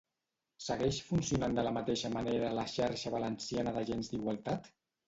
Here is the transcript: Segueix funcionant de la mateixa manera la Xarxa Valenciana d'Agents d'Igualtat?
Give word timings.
Segueix 0.67 1.01
funcionant 1.09 1.59
de 1.59 1.67
la 1.69 1.75
mateixa 1.77 2.13
manera 2.17 2.51
la 2.63 2.67
Xarxa 2.75 3.17
Valenciana 3.19 3.79
d'Agents 3.79 4.15
d'Igualtat? 4.17 4.73